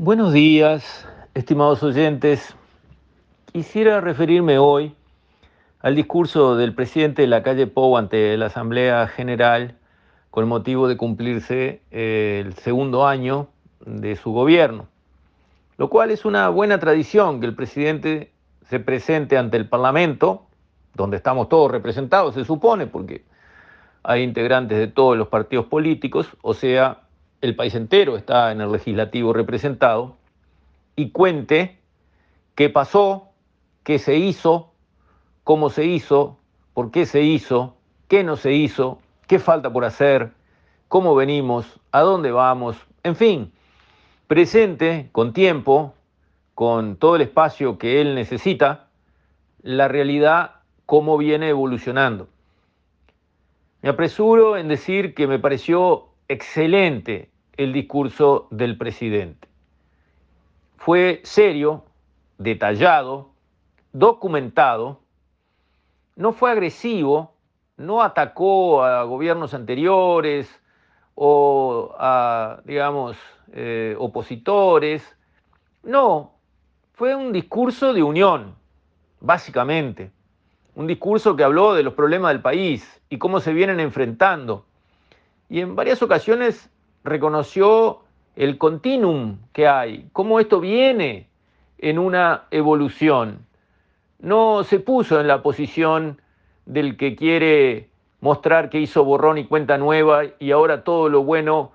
[0.00, 2.54] Buenos días, estimados oyentes.
[3.52, 4.94] Quisiera referirme hoy
[5.80, 9.76] al discurso del presidente de la calle Pou ante la Asamblea General
[10.30, 13.48] con motivo de cumplirse eh, el segundo año
[13.84, 14.86] de su gobierno,
[15.78, 18.30] lo cual es una buena tradición que el presidente
[18.68, 20.46] se presente ante el Parlamento,
[20.94, 23.24] donde estamos todos representados, se supone, porque
[24.04, 27.07] hay integrantes de todos los partidos políticos, o sea,
[27.40, 30.16] el país entero está en el legislativo representado,
[30.96, 31.78] y cuente
[32.54, 33.28] qué pasó,
[33.84, 34.72] qué se hizo,
[35.44, 36.38] cómo se hizo,
[36.74, 37.76] por qué se hizo,
[38.08, 40.32] qué no se hizo, qué falta por hacer,
[40.88, 43.52] cómo venimos, a dónde vamos, en fin,
[44.26, 45.94] presente con tiempo,
[46.54, 48.88] con todo el espacio que él necesita,
[49.62, 52.28] la realidad, cómo viene evolucionando.
[53.82, 59.48] Me apresuro en decir que me pareció excelente el discurso del presidente.
[60.76, 61.84] Fue serio,
[62.36, 63.30] detallado,
[63.92, 65.00] documentado,
[66.14, 67.34] no fue agresivo,
[67.76, 70.48] no atacó a gobiernos anteriores
[71.14, 73.16] o a, digamos,
[73.52, 75.02] eh, opositores,
[75.82, 76.34] no,
[76.92, 78.54] fue un discurso de unión,
[79.20, 80.12] básicamente,
[80.74, 84.67] un discurso que habló de los problemas del país y cómo se vienen enfrentando
[85.48, 86.70] y en varias ocasiones
[87.04, 88.00] reconoció
[88.36, 91.28] el continuum que hay, cómo esto viene
[91.78, 93.46] en una evolución.
[94.18, 96.20] No se puso en la posición
[96.66, 97.90] del que quiere
[98.20, 101.72] mostrar que hizo borrón y cuenta nueva y ahora todo lo bueno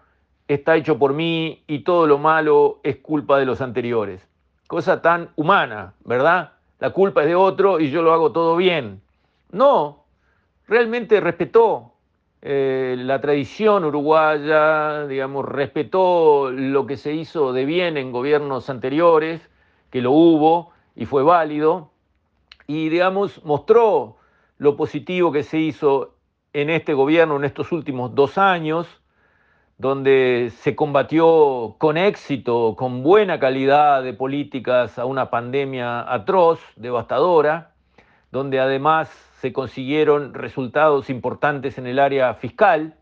[0.47, 4.27] está hecho por mí y todo lo malo es culpa de los anteriores.
[4.67, 6.53] Cosa tan humana, ¿verdad?
[6.79, 9.01] La culpa es de otro y yo lo hago todo bien.
[9.51, 10.03] No,
[10.67, 11.92] realmente respetó
[12.45, 19.49] eh, la tradición uruguaya, digamos, respetó lo que se hizo de bien en gobiernos anteriores,
[19.89, 21.91] que lo hubo y fue válido,
[22.67, 24.17] y, digamos, mostró
[24.57, 26.15] lo positivo que se hizo
[26.51, 28.87] en este gobierno en estos últimos dos años,
[29.77, 37.72] donde se combatió con éxito, con buena calidad de políticas a una pandemia atroz, devastadora,
[38.33, 39.09] donde además
[39.41, 42.95] se consiguieron resultados importantes en el área fiscal,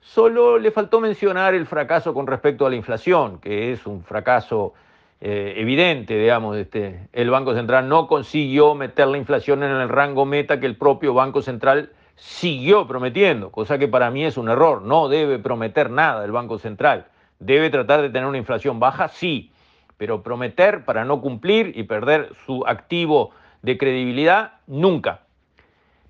[0.00, 4.74] solo le faltó mencionar el fracaso con respecto a la inflación, que es un fracaso
[5.20, 10.24] eh, evidente, digamos, este, el Banco Central no consiguió meter la inflación en el rango
[10.26, 14.82] meta que el propio Banco Central siguió prometiendo, cosa que para mí es un error,
[14.82, 17.06] no debe prometer nada el Banco Central,
[17.38, 19.52] debe tratar de tener una inflación baja, sí,
[19.98, 23.30] pero prometer para no cumplir y perder su activo
[23.64, 25.22] de credibilidad, nunca.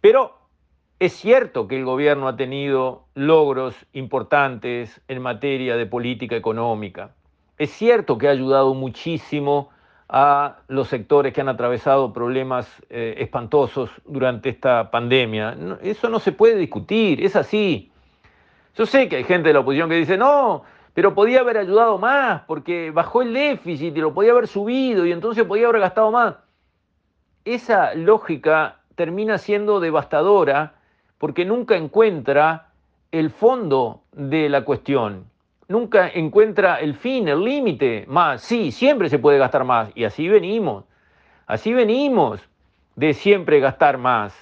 [0.00, 0.36] Pero
[0.98, 7.12] es cierto que el gobierno ha tenido logros importantes en materia de política económica.
[7.56, 9.70] Es cierto que ha ayudado muchísimo
[10.08, 15.56] a los sectores que han atravesado problemas eh, espantosos durante esta pandemia.
[15.82, 17.90] eso no se puede discutir, es así.
[18.76, 21.98] Yo sé que hay gente de la oposición que dice, no, pero podía haber ayudado
[21.98, 26.10] más porque bajó el déficit y lo podía haber subido y entonces podía haber gastado
[26.10, 26.34] más.
[27.44, 30.76] Esa lógica termina siendo devastadora
[31.18, 32.68] porque nunca encuentra
[33.12, 35.26] el fondo de la cuestión,
[35.68, 40.26] nunca encuentra el fin, el límite, más, sí, siempre se puede gastar más, y así
[40.26, 40.84] venimos,
[41.46, 42.40] así venimos
[42.96, 44.34] de siempre gastar más,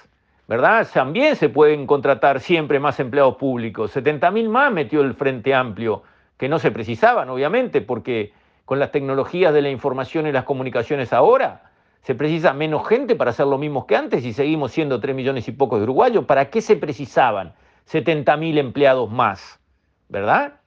[0.47, 0.87] ¿verdad?
[0.93, 6.03] También se pueden contratar siempre más empleados públicos, 70.000 más metió el Frente Amplio,
[6.37, 8.31] que no se precisaban, obviamente, porque
[8.63, 11.72] con las tecnologías de la información y las comunicaciones ahora,
[12.03, 15.47] se precisa menos gente para hacer lo mismo que antes y seguimos siendo 3 millones
[15.47, 16.25] y pocos de uruguayos.
[16.25, 17.53] ¿Para qué se precisaban
[17.85, 19.59] 70 mil empleados más?
[20.09, 20.59] ¿Verdad?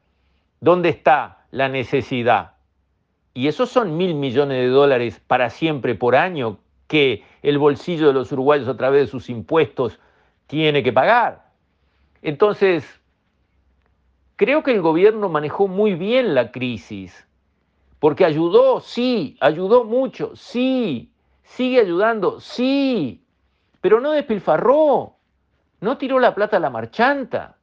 [0.61, 2.53] ¿Dónde está la necesidad?
[3.35, 8.15] Y esos son mil millones de dólares para siempre por año que el bolsillo de
[8.15, 10.01] los uruguayos a través de sus impuestos
[10.47, 11.51] tiene que pagar.
[12.23, 12.89] Entonces,
[14.37, 17.29] creo que el gobierno manejó muy bien la crisis,
[17.99, 21.13] porque ayudó, sí, ayudó mucho, sí,
[21.47, 22.41] ¿Sigue ayudando?
[22.41, 23.25] Sí,
[23.81, 25.15] pero no despilfarró,
[25.81, 27.57] no tiró la plata a la marchanta,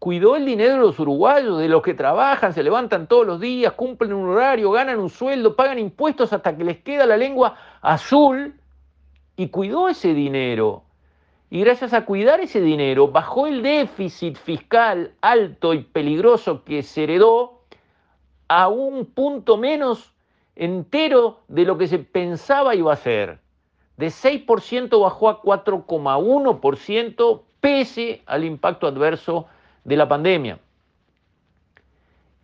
[0.00, 3.72] cuidó el dinero de los uruguayos, de los que trabajan, se levantan todos los días,
[3.74, 8.54] cumplen un horario, ganan un sueldo, pagan impuestos hasta que les queda la lengua azul
[9.36, 10.82] y cuidó ese dinero.
[11.48, 17.04] Y gracias a cuidar ese dinero, bajó el déficit fiscal alto y peligroso que se
[17.04, 17.62] heredó
[18.48, 20.12] a un punto menos
[20.58, 23.38] entero de lo que se pensaba iba a ser.
[23.96, 29.46] De 6% bajó a 4,1% pese al impacto adverso
[29.84, 30.58] de la pandemia.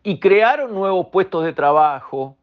[0.03, 2.39] Y crearon nuevos puestos de trabajo,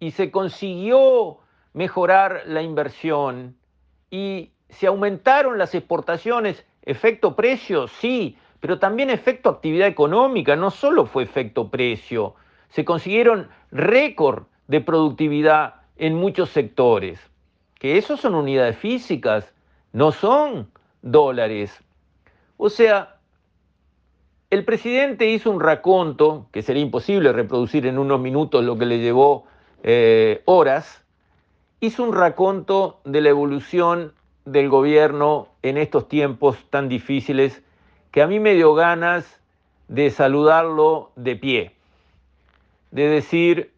[0.00, 1.38] y se consiguió
[1.74, 3.54] mejorar la inversión
[4.10, 11.06] y se aumentaron las exportaciones, efecto precio, sí, pero también efecto actividad económica, no solo
[11.06, 12.34] fue efecto precio,
[12.70, 17.18] se consiguieron récord de productividad en muchos sectores,
[17.80, 19.52] que esos son unidades físicas,
[19.92, 20.70] no son
[21.02, 21.76] dólares.
[22.56, 23.16] O sea,
[24.48, 29.00] el presidente hizo un raconto, que sería imposible reproducir en unos minutos lo que le
[29.00, 29.44] llevó
[29.82, 31.04] eh, horas,
[31.80, 34.12] hizo un raconto de la evolución
[34.44, 37.60] del gobierno en estos tiempos tan difíciles
[38.12, 39.40] que a mí me dio ganas
[39.88, 41.72] de saludarlo de pie,
[42.92, 43.72] de decir,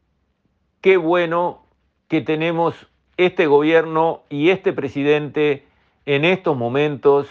[0.82, 1.64] qué bueno
[2.08, 2.74] que tenemos
[3.16, 5.64] este gobierno y este presidente
[6.04, 7.28] en estos momentos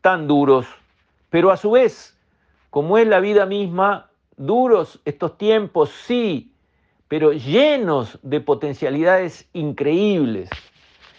[0.00, 0.66] tan duros,
[1.28, 2.16] pero a su vez,
[2.70, 6.52] como es la vida misma, duros estos tiempos, sí,
[7.08, 10.48] pero llenos de potencialidades increíbles.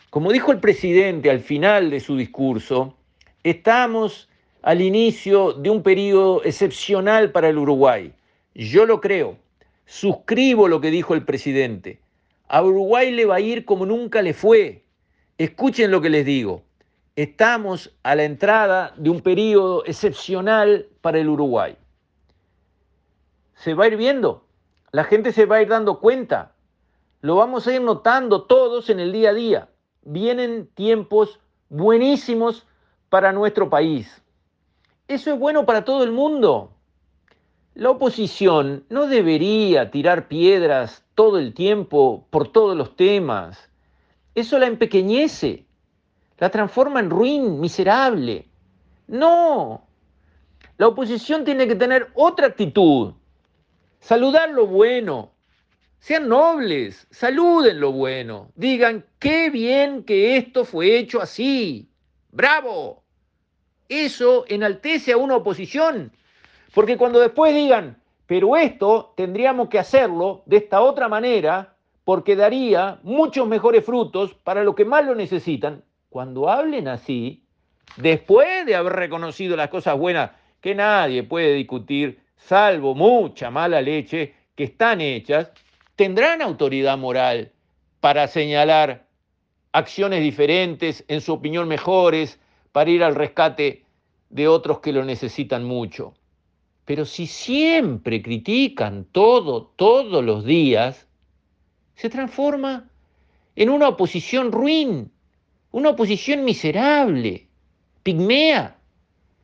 [0.09, 2.95] Como dijo el presidente al final de su discurso,
[3.43, 4.29] estamos
[4.61, 8.13] al inicio de un periodo excepcional para el Uruguay.
[8.53, 9.37] Yo lo creo,
[9.85, 11.99] suscribo lo que dijo el presidente.
[12.47, 14.83] A Uruguay le va a ir como nunca le fue.
[15.37, 16.63] Escuchen lo que les digo.
[17.15, 21.77] Estamos a la entrada de un periodo excepcional para el Uruguay.
[23.55, 24.45] Se va a ir viendo,
[24.91, 26.51] la gente se va a ir dando cuenta,
[27.21, 29.69] lo vamos a ir notando todos en el día a día.
[30.03, 31.39] Vienen tiempos
[31.69, 32.67] buenísimos
[33.09, 34.21] para nuestro país.
[35.07, 36.74] Eso es bueno para todo el mundo.
[37.75, 43.69] La oposición no debería tirar piedras todo el tiempo por todos los temas.
[44.33, 45.65] Eso la empequeñece,
[46.39, 48.47] la transforma en ruin, miserable.
[49.07, 49.85] No,
[50.77, 53.13] la oposición tiene que tener otra actitud
[54.05, 55.31] saludar lo bueno,
[55.97, 61.89] sean nobles, saluden lo bueno, digan, qué bien que esto fue hecho así,
[62.31, 63.03] bravo.
[63.89, 66.11] Eso enaltece a una oposición,
[66.75, 71.73] porque cuando después digan, pero esto tendríamos que hacerlo de esta otra manera,
[72.03, 77.45] porque daría muchos mejores frutos para los que más lo necesitan, cuando hablen así,
[77.95, 84.35] después de haber reconocido las cosas buenas que nadie puede discutir, salvo mucha mala leche,
[84.53, 85.51] que están hechas,
[85.95, 87.53] tendrán autoridad moral
[88.01, 89.05] para señalar
[89.71, 92.37] acciones diferentes, en su opinión mejores,
[92.73, 93.85] para ir al rescate
[94.29, 96.13] de otros que lo necesitan mucho.
[96.85, 101.07] Pero si siempre critican todo, todos los días,
[101.95, 102.87] se transforma
[103.55, 105.11] en una oposición ruin,
[105.71, 107.47] una oposición miserable,
[108.03, 108.77] pigmea,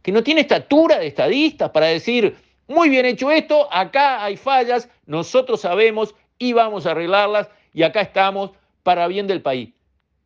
[0.02, 2.36] que no tiene estatura de estadistas para decir,
[2.68, 8.02] muy bien hecho esto, acá hay fallas, nosotros sabemos y vamos a arreglarlas y acá
[8.02, 8.52] estamos
[8.84, 9.70] para bien del país.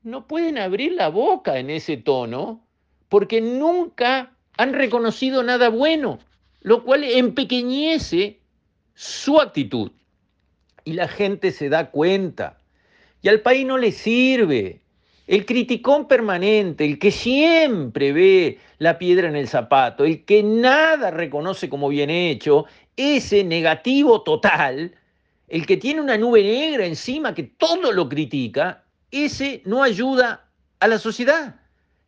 [0.03, 2.61] No pueden abrir la boca en ese tono
[3.09, 6.19] porque nunca han reconocido nada bueno,
[6.65, 8.39] lo cual empequeñece
[8.95, 9.91] su actitud.
[10.83, 12.57] Y la gente se da cuenta.
[13.21, 14.81] Y al país no le sirve.
[15.27, 21.11] El criticón permanente, el que siempre ve la piedra en el zapato, el que nada
[21.11, 22.65] reconoce como bien hecho,
[22.97, 24.95] ese negativo total,
[25.47, 30.87] el que tiene una nube negra encima que todo lo critica, ese no ayuda a
[30.87, 31.57] la sociedad.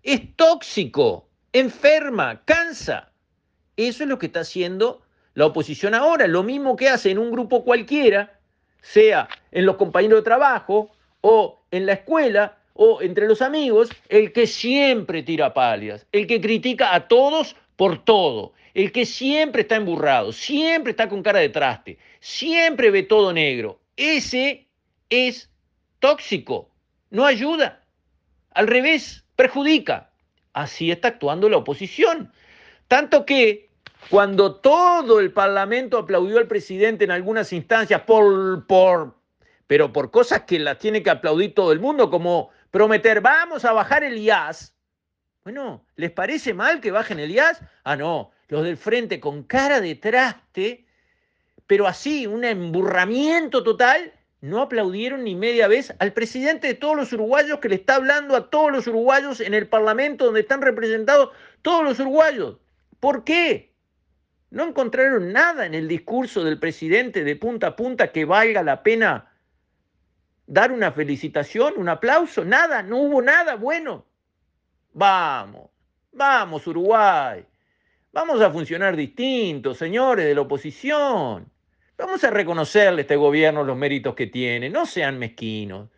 [0.02, 3.12] Es tóxico, enferma, cansa.
[3.78, 5.02] Eso es lo que está haciendo
[5.34, 8.40] la oposición ahora, lo mismo que hace en un grupo cualquiera,
[8.82, 10.92] sea en los compañeros de trabajo
[11.22, 16.40] o en la escuela, o entre los amigos, el que siempre tira palias, el que
[16.40, 21.50] critica a todos por todo, el que siempre está emburrado, siempre está con cara de
[21.50, 23.80] traste, siempre ve todo negro.
[23.96, 24.68] Ese
[25.10, 25.50] es
[26.00, 26.70] tóxico,
[27.10, 27.84] no ayuda,
[28.52, 30.12] al revés, perjudica.
[30.54, 32.32] Así está actuando la oposición.
[32.88, 33.70] Tanto que
[34.10, 39.16] cuando todo el Parlamento aplaudió al presidente en algunas instancias por, por,
[39.68, 43.74] pero por cosas que las tiene que aplaudir todo el mundo, como prometer, vamos a
[43.74, 44.74] bajar el IAS.
[45.44, 47.62] Bueno, ¿les parece mal que bajen el IAS?
[47.84, 50.86] Ah, no, los del frente con cara de traste,
[51.66, 57.12] pero así, un emburramiento total, no aplaudieron ni media vez al presidente de todos los
[57.12, 61.32] uruguayos que le está hablando a todos los uruguayos en el Parlamento donde están representados
[61.62, 62.58] todos los uruguayos.
[63.00, 63.74] ¿Por qué?
[64.50, 68.82] No encontraron nada en el discurso del presidente de punta a punta que valga la
[68.82, 69.34] pena
[70.46, 74.06] dar una felicitación, un aplauso, nada, no hubo nada bueno.
[74.94, 75.70] Vamos,
[76.14, 77.46] vamos Uruguay,
[78.14, 81.52] vamos a funcionar distintos, señores de la oposición.
[81.98, 85.90] Vamos a reconocerle a este gobierno los méritos que tiene, no sean mezquinos.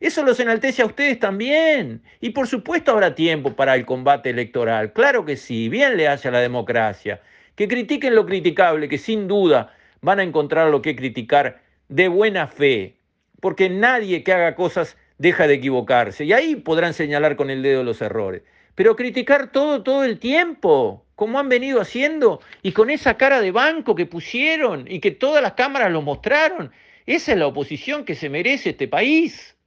[0.00, 2.02] Eso los enaltece a ustedes también.
[2.20, 4.92] Y por supuesto habrá tiempo para el combate electoral.
[4.92, 7.20] Claro que sí, bien le hace a la democracia.
[7.56, 12.46] Que critiquen lo criticable, que sin duda van a encontrar lo que criticar de buena
[12.46, 12.94] fe.
[13.40, 16.24] Porque nadie que haga cosas deja de equivocarse.
[16.24, 18.42] Y ahí podrán señalar con el dedo los errores.
[18.76, 23.50] Pero criticar todo, todo el tiempo, como han venido haciendo, y con esa cara de
[23.50, 26.70] banco que pusieron y que todas las cámaras lo mostraron,
[27.06, 29.57] esa es la oposición que se merece este país.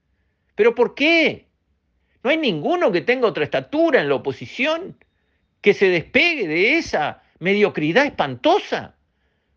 [0.62, 1.48] ¿Pero por qué?
[2.24, 4.96] No hay ninguno que tenga otra estatura en la oposición
[5.60, 8.94] que se despegue de esa mediocridad espantosa.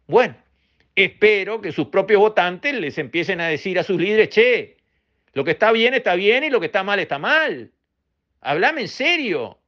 [0.06, 0.34] Bueno,
[0.94, 4.78] espero que sus propios votantes les empiecen a decir a sus líderes, che,
[5.34, 7.70] lo que está bien está bien y lo que está mal está mal.
[8.40, 9.58] Hablame en serio.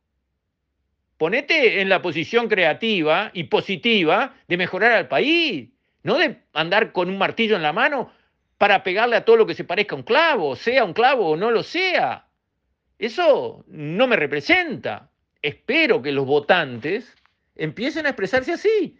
[1.19, 5.69] Ponete en la posición creativa y positiva de mejorar al país,
[6.03, 8.11] no de andar con un martillo en la mano
[8.59, 11.37] para pegarle a todo lo que se parezca a un clavo, sea un clavo o
[11.37, 12.27] no lo sea.
[12.99, 15.11] Eso no me representa.
[15.43, 17.15] Espero que los votantes
[17.55, 18.99] empiecen a expresarse así.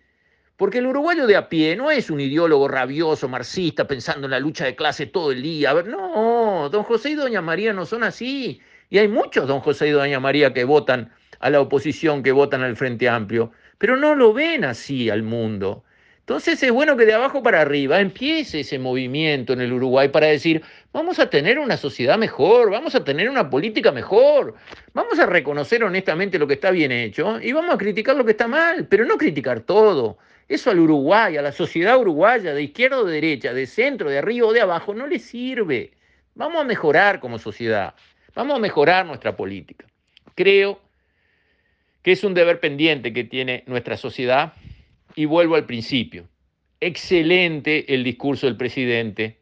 [0.57, 4.41] Porque el uruguayo de a pie no es un ideólogo rabioso, marxista, pensando en la
[4.41, 5.75] lucha de clase todo el día.
[5.83, 8.61] No, don José y doña María no son así.
[8.89, 12.63] Y hay muchos don José y doña María que votan a la oposición, que votan
[12.63, 15.85] al Frente Amplio, pero no lo ven así al mundo.
[16.27, 20.27] Entonces es bueno que de abajo para arriba empiece ese movimiento en el Uruguay para
[20.27, 20.61] decir,
[20.93, 24.57] vamos a tener una sociedad mejor, vamos a tener una política mejor,
[24.93, 28.33] vamos a reconocer honestamente lo que está bien hecho y vamos a criticar lo que
[28.33, 30.19] está mal, pero no criticar todo.
[30.49, 34.19] Eso al Uruguay, a la sociedad uruguaya, de izquierda o de derecha, de centro, de
[34.19, 35.93] arriba o de abajo, no le sirve.
[36.35, 37.95] Vamos a mejorar como sociedad,
[38.35, 39.87] vamos a mejorar nuestra política.
[40.35, 40.81] Creo
[42.03, 44.55] que es un deber pendiente que tiene nuestra sociedad
[45.17, 46.29] y vuelvo al principio.
[46.79, 49.39] Excelente el discurso del presidente.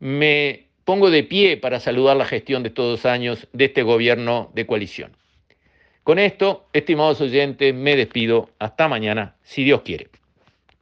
[0.00, 4.50] Me pongo de pie para saludar la gestión de estos dos años de este gobierno
[4.54, 5.16] de coalición.
[6.02, 8.50] Con esto, estimados oyentes, me despido.
[8.58, 10.08] Hasta mañana, si Dios quiere.